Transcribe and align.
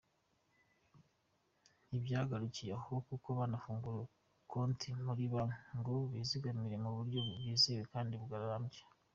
Ntibyagarukiye 1.87 2.73
aho, 2.79 2.93
kuko 3.07 3.27
banafungurijwe 3.39 4.15
konti 4.51 4.87
muri 5.05 5.23
Banki, 5.33 5.67
ngo 5.79 5.93
bizigamire 6.11 6.75
mu 6.83 6.91
buryo 6.97 7.19
bwizewe 7.27 7.83
kandi 7.93 8.15
burambye. 8.23 8.81